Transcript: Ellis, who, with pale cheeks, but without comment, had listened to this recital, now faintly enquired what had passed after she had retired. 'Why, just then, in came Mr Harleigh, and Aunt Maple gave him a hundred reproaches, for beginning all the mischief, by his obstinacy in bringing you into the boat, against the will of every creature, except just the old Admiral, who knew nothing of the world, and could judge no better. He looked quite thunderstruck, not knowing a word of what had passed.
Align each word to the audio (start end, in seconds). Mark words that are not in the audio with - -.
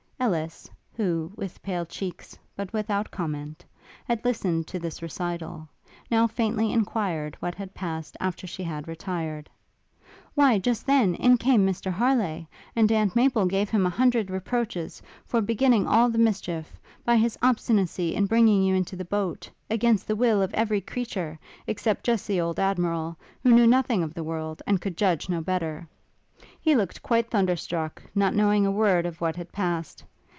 Ellis, 0.21 0.69
who, 0.93 1.31
with 1.35 1.63
pale 1.63 1.83
cheeks, 1.83 2.37
but 2.55 2.71
without 2.73 3.09
comment, 3.09 3.65
had 4.07 4.23
listened 4.23 4.67
to 4.67 4.77
this 4.77 5.01
recital, 5.01 5.67
now 6.11 6.27
faintly 6.27 6.71
enquired 6.71 7.35
what 7.39 7.55
had 7.55 7.73
passed 7.73 8.15
after 8.19 8.45
she 8.45 8.61
had 8.61 8.87
retired. 8.87 9.49
'Why, 10.35 10.59
just 10.59 10.85
then, 10.85 11.15
in 11.15 11.37
came 11.37 11.65
Mr 11.65 11.91
Harleigh, 11.91 12.45
and 12.75 12.91
Aunt 12.91 13.15
Maple 13.15 13.47
gave 13.47 13.71
him 13.71 13.83
a 13.83 13.89
hundred 13.89 14.29
reproaches, 14.29 15.01
for 15.25 15.41
beginning 15.41 15.87
all 15.87 16.07
the 16.11 16.19
mischief, 16.19 16.79
by 17.03 17.17
his 17.17 17.35
obstinacy 17.41 18.13
in 18.13 18.27
bringing 18.27 18.61
you 18.61 18.75
into 18.75 18.95
the 18.95 19.03
boat, 19.05 19.49
against 19.71 20.07
the 20.07 20.15
will 20.15 20.43
of 20.43 20.53
every 20.53 20.81
creature, 20.81 21.39
except 21.65 22.05
just 22.05 22.27
the 22.27 22.39
old 22.39 22.59
Admiral, 22.59 23.17
who 23.41 23.49
knew 23.51 23.65
nothing 23.65 24.03
of 24.03 24.13
the 24.13 24.23
world, 24.23 24.61
and 24.67 24.79
could 24.81 24.95
judge 24.97 25.29
no 25.29 25.41
better. 25.41 25.87
He 26.59 26.75
looked 26.75 27.01
quite 27.01 27.31
thunderstruck, 27.31 28.03
not 28.13 28.35
knowing 28.35 28.67
a 28.67 28.71
word 28.71 29.07
of 29.07 29.19
what 29.19 29.35
had 29.35 29.51
passed. 29.51 30.03